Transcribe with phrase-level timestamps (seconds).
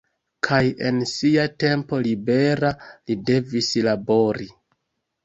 [0.45, 4.49] Kaj en sia tempo libera li devis labori.